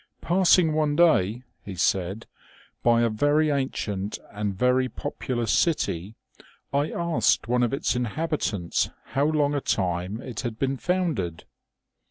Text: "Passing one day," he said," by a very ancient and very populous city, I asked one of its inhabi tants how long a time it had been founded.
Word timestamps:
"Passing 0.21 0.73
one 0.73 0.95
day," 0.95 1.43
he 1.63 1.75
said," 1.75 2.25
by 2.83 3.01
a 3.03 3.07
very 3.09 3.51
ancient 3.51 4.17
and 4.31 4.57
very 4.57 4.89
populous 4.89 5.51
city, 5.53 6.15
I 6.73 6.89
asked 6.89 7.47
one 7.47 7.61
of 7.61 7.71
its 7.71 7.93
inhabi 7.93 8.39
tants 8.39 8.89
how 9.13 9.25
long 9.25 9.53
a 9.53 9.61
time 9.61 10.19
it 10.19 10.39
had 10.39 10.57
been 10.57 10.77
founded. 10.77 11.43